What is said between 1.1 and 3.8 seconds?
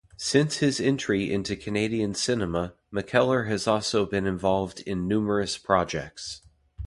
into Canadian cinema, McKellar has